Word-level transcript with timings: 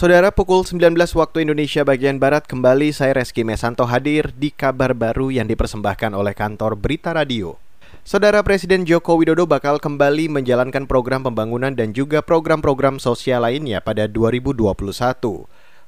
Saudara 0.00 0.32
pukul 0.32 0.64
19 0.64 0.96
waktu 0.96 1.44
Indonesia 1.44 1.84
bagian 1.84 2.16
Barat 2.16 2.48
kembali 2.48 2.88
saya 2.88 3.20
Reski 3.20 3.44
Mesanto 3.44 3.84
hadir 3.84 4.32
di 4.32 4.48
kabar 4.48 4.96
baru 4.96 5.28
yang 5.28 5.44
dipersembahkan 5.44 6.16
oleh 6.16 6.32
kantor 6.32 6.72
Berita 6.80 7.12
Radio. 7.12 7.60
Saudara 8.00 8.40
Presiden 8.40 8.88
Joko 8.88 9.20
Widodo 9.20 9.44
bakal 9.44 9.76
kembali 9.76 10.32
menjalankan 10.32 10.88
program 10.88 11.28
pembangunan 11.28 11.76
dan 11.76 11.92
juga 11.92 12.24
program-program 12.24 12.96
sosial 12.96 13.44
lainnya 13.44 13.84
pada 13.84 14.08
2021. 14.08 14.72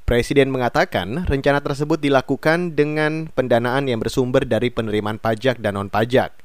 Presiden 0.05 0.53
mengatakan 0.53 1.25
rencana 1.25 1.65
tersebut 1.65 1.97
dilakukan 1.97 2.77
dengan 2.77 3.33
pendanaan 3.33 3.89
yang 3.89 3.97
bersumber 3.97 4.45
dari 4.45 4.69
penerimaan 4.69 5.17
pajak 5.17 5.57
dan 5.57 5.81
non-pajak. 5.81 6.37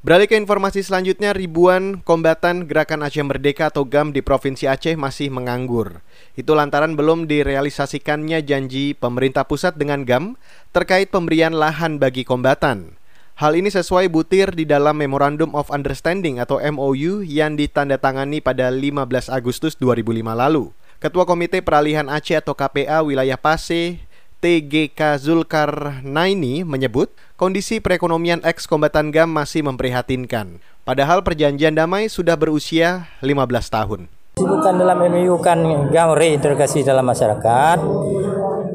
Beralih 0.00 0.32
ke 0.32 0.36
informasi 0.40 0.80
selanjutnya, 0.80 1.36
ribuan 1.36 2.00
kombatan 2.00 2.64
Gerakan 2.64 3.04
Aceh 3.04 3.20
Merdeka 3.20 3.68
atau 3.68 3.84
GAM 3.84 4.16
di 4.16 4.24
Provinsi 4.24 4.64
Aceh 4.64 4.96
masih 4.96 5.28
menganggur. 5.28 6.00
Itu 6.32 6.56
lantaran 6.56 6.96
belum 6.96 7.28
direalisasikannya 7.28 8.40
janji 8.40 8.96
pemerintah 8.96 9.44
pusat 9.44 9.76
dengan 9.76 10.08
GAM 10.08 10.40
terkait 10.72 11.12
pemberian 11.12 11.52
lahan 11.52 12.00
bagi 12.00 12.24
kombatan. 12.24 12.96
Hal 13.36 13.52
ini 13.52 13.68
sesuai 13.68 14.08
butir 14.08 14.56
di 14.56 14.64
dalam 14.64 14.96
Memorandum 14.96 15.52
of 15.52 15.68
Understanding 15.68 16.40
atau 16.40 16.56
MOU 16.56 17.20
yang 17.20 17.60
ditandatangani 17.60 18.40
pada 18.40 18.72
15 18.72 19.04
Agustus 19.28 19.76
2005 19.76 20.16
lalu. 20.32 20.72
Ketua 20.96 21.28
Komite 21.28 21.60
Peralihan 21.60 22.08
Aceh 22.08 22.40
atau 22.40 22.56
KPA 22.56 23.04
Wilayah 23.04 23.36
Pase, 23.36 24.00
TGK 24.40 25.20
Zulkarnaini 25.20 26.64
menyebut 26.64 27.12
kondisi 27.36 27.76
perekonomian 27.76 28.40
eks-kombatan 28.40 29.12
GAM 29.12 29.28
masih 29.28 29.60
memprihatinkan. 29.60 30.64
Padahal 30.80 31.20
perjanjian 31.20 31.76
damai 31.76 32.08
sudah 32.08 32.40
berusia 32.40 33.12
15 33.20 33.36
tahun. 33.68 34.00
Disebutkan 34.40 34.80
dalam 34.80 34.96
MOU 34.96 35.36
kan 35.44 35.60
GAM 35.92 36.16
reintegrasi 36.16 36.80
dalam 36.88 37.04
masyarakat 37.04 37.78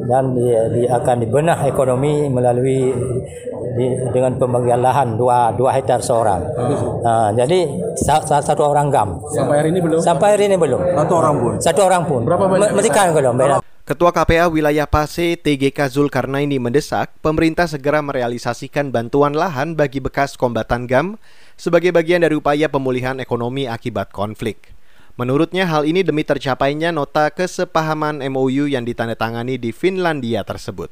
dan 0.06 0.38
di, 0.38 0.46
di, 0.78 0.82
akan 0.86 1.16
dibenah 1.26 1.58
ekonomi 1.66 2.30
melalui 2.30 2.94
di, 3.74 3.86
dengan 4.14 4.38
pembagian 4.38 4.86
lahan 4.86 5.18
dua 5.18 5.50
dua 5.58 5.74
hektar 5.74 6.06
seorang. 6.06 6.46
Nah, 7.02 7.34
jadi 7.34 7.66
satu, 7.98 8.38
satu 8.38 8.70
orang 8.70 8.94
gam. 8.94 9.18
Sampai 9.34 9.66
hari 9.66 9.74
ini 9.74 9.82
belum. 9.82 9.98
Sampai 9.98 10.38
hari 10.38 10.46
ini 10.46 10.62
belum. 10.62 10.94
Satu 10.94 11.14
orang 11.18 11.36
pun. 11.42 11.54
Satu 11.58 11.82
orang 11.90 12.04
pun. 12.06 12.22
Berapa 12.22 12.46
banyak? 12.46 12.70
Mestikan 12.78 13.18
belum. 13.18 13.65
Ketua 13.86 14.10
KPA 14.10 14.50
Wilayah 14.50 14.90
Pase 14.90 15.38
TGK 15.38 15.78
Zulkarnaini 15.94 16.58
mendesak 16.58 17.14
pemerintah 17.22 17.70
segera 17.70 18.02
merealisasikan 18.02 18.90
bantuan 18.90 19.38
lahan 19.38 19.78
bagi 19.78 20.02
bekas 20.02 20.34
kombatan 20.42 20.90
GAM 20.90 21.22
sebagai 21.54 21.94
bagian 21.94 22.26
dari 22.26 22.34
upaya 22.34 22.66
pemulihan 22.66 23.22
ekonomi 23.22 23.70
akibat 23.70 24.10
konflik. 24.10 24.74
Menurutnya 25.22 25.70
hal 25.70 25.86
ini 25.86 26.02
demi 26.02 26.26
tercapainya 26.26 26.90
nota 26.90 27.30
kesepahaman 27.30 28.26
MOU 28.26 28.66
yang 28.66 28.90
ditandatangani 28.90 29.62
di 29.62 29.70
Finlandia 29.70 30.42
tersebut. 30.42 30.90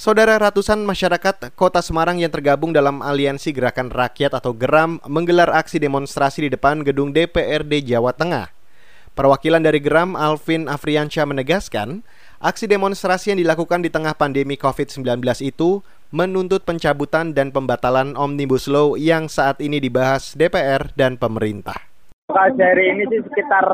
Saudara 0.00 0.40
ratusan 0.40 0.80
masyarakat 0.80 1.52
Kota 1.52 1.84
Semarang 1.84 2.24
yang 2.24 2.32
tergabung 2.32 2.72
dalam 2.72 3.04
Aliansi 3.04 3.52
Gerakan 3.52 3.92
Rakyat 3.92 4.32
atau 4.32 4.56
GERAM 4.56 5.04
menggelar 5.12 5.52
aksi 5.52 5.76
demonstrasi 5.76 6.48
di 6.48 6.56
depan 6.56 6.88
gedung 6.88 7.12
DPRD 7.12 7.84
Jawa 7.84 8.16
Tengah. 8.16 8.48
Perwakilan 9.10 9.60
dari 9.60 9.82
GERAM 9.82 10.14
Alvin 10.14 10.70
Afriansyah 10.70 11.26
menegaskan, 11.26 12.06
aksi 12.40 12.64
demonstrasi 12.64 13.36
yang 13.36 13.38
dilakukan 13.44 13.84
di 13.84 13.92
tengah 13.92 14.16
pandemi 14.16 14.56
COVID-19 14.56 15.20
itu 15.44 15.84
menuntut 16.08 16.64
pencabutan 16.64 17.36
dan 17.36 17.52
pembatalan 17.52 18.16
Omnibus 18.16 18.66
Law 18.66 18.96
yang 18.96 19.28
saat 19.28 19.60
ini 19.60 19.78
dibahas 19.78 20.32
DPR 20.32 20.90
dan 20.96 21.20
pemerintah. 21.20 21.76
Hari 22.32 22.84
ini 22.96 23.04
sih 23.12 23.20
sekitar 23.28 23.66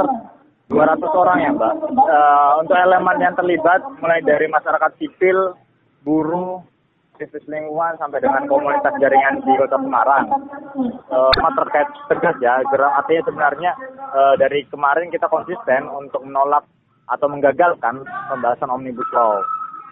200 0.66 0.99
orang 1.15 1.38
ya 1.47 1.50
Mbak. 1.54 1.75
Uh, 1.94 2.53
untuk 2.66 2.77
elemen 2.77 3.16
yang 3.22 3.34
terlibat 3.38 3.81
mulai 4.03 4.19
dari 4.27 4.50
masyarakat 4.50 4.91
sipil, 4.98 5.54
buruh, 6.03 6.59
aktivis 7.15 7.47
lingkungan 7.47 7.94
sampai 7.97 8.19
dengan 8.19 8.44
komunitas 8.50 8.93
jaringan 8.98 9.47
di 9.47 9.53
Kota 9.54 9.78
Semarang. 9.78 10.27
Uh, 11.06 11.31
terkait 11.33 11.88
tegas 12.10 12.37
ya, 12.43 12.60
artinya 12.66 13.22
sebenarnya 13.31 13.72
uh, 14.10 14.34
dari 14.34 14.66
kemarin 14.66 15.09
kita 15.15 15.31
konsisten 15.31 15.87
untuk 15.87 16.27
menolak 16.27 16.66
atau 17.06 17.27
menggagalkan 17.31 18.03
pembahasan 18.03 18.71
omnibus 18.71 19.06
law. 19.15 19.39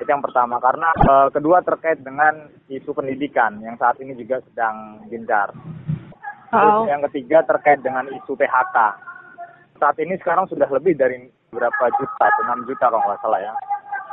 Itu 0.03 0.11
yang 0.11 0.23
pertama 0.23 0.59
karena 0.59 0.91
uh, 1.07 1.29
kedua 1.31 1.63
terkait 1.63 2.03
dengan 2.03 2.51
isu 2.67 2.91
pendidikan 2.91 3.63
yang 3.63 3.79
saat 3.79 3.95
ini 4.03 4.19
juga 4.19 4.43
sedang 4.51 5.07
gencar. 5.07 5.55
Terus 6.51 6.87
yang 6.87 7.03
ketiga 7.11 7.43
terkait 7.47 7.83
dengan 7.83 8.07
isu 8.11 8.35
PHK. 8.35 8.77
Saat 9.79 9.97
ini 9.99 10.15
sekarang 10.23 10.47
sudah 10.47 10.67
lebih 10.71 10.95
dari 10.95 11.27
berapa 11.51 11.85
juta, 11.99 12.27
6 12.47 12.67
juta 12.67 12.87
kalau 12.91 13.03
nggak 13.07 13.23
salah 13.23 13.41
ya 13.43 13.55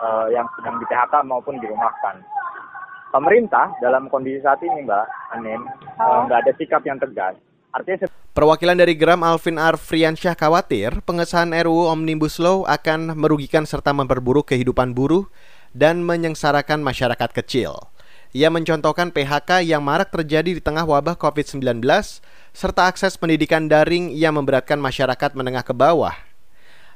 uh, 0.02 0.28
yang 0.34 0.46
sedang 0.58 0.78
di 0.82 0.86
PHK 0.90 1.14
maupun 1.26 1.62
dirumahkan. 1.62 2.22
Pemerintah 3.12 3.76
dalam 3.84 4.08
kondisi 4.08 4.40
saat 4.40 4.64
ini, 4.64 4.88
Mbak 4.88 5.06
Anin, 5.36 5.62
uh, 6.00 6.26
nggak 6.26 6.48
ada 6.48 6.52
sikap 6.56 6.82
yang 6.88 6.98
tegas. 6.98 7.36
Perwakilan 8.36 8.76
dari 8.76 8.94
Gram 9.00 9.24
Alvin 9.24 9.56
Arfriansyah 9.56 10.36
khawatir 10.36 11.00
pengesahan 11.08 11.56
RUU 11.56 11.88
Omnibus 11.88 12.38
Law 12.38 12.68
akan 12.68 13.16
merugikan 13.16 13.64
serta 13.64 13.96
memperburuk 13.96 14.52
kehidupan 14.52 14.92
buruh 14.92 15.28
dan 15.72 16.04
menyengsarakan 16.04 16.84
masyarakat 16.84 17.30
kecil. 17.32 17.92
Ia 18.32 18.48
mencontohkan 18.48 19.12
PHK 19.12 19.64
yang 19.68 19.84
marak 19.84 20.12
terjadi 20.12 20.56
di 20.56 20.62
tengah 20.64 20.88
wabah 20.88 21.20
COVID-19 21.20 21.84
serta 22.52 22.88
akses 22.88 23.20
pendidikan 23.20 23.68
daring 23.68 24.12
yang 24.16 24.36
memberatkan 24.36 24.80
masyarakat 24.80 25.36
menengah 25.36 25.64
ke 25.64 25.76
bawah 25.76 26.16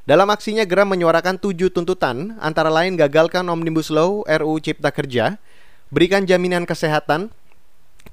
dalam 0.06 0.30
aksinya 0.30 0.62
Geram 0.70 0.94
menyuarakan 0.94 1.42
tujuh 1.42 1.74
tuntutan, 1.74 2.38
antara 2.38 2.70
lain 2.70 2.94
gagalkan 2.94 3.42
Omnibus 3.50 3.90
Law 3.90 4.22
RUU 4.30 4.62
Cipta 4.62 4.94
Kerja, 4.94 5.42
berikan 5.90 6.30
jaminan 6.30 6.70
kesehatan, 6.70 7.34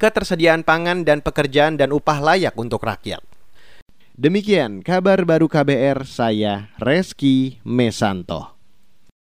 ketersediaan 0.02 0.66
pangan 0.66 1.06
dan 1.06 1.22
pekerjaan 1.22 1.78
dan 1.78 1.94
upah 1.94 2.18
layak 2.18 2.58
untuk 2.58 2.82
rakyat. 2.82 3.22
Demikian 4.18 4.82
kabar 4.82 5.22
baru 5.22 5.46
KBR 5.46 6.02
saya 6.02 6.74
Reski 6.82 7.62
Mesanto. 7.62 8.51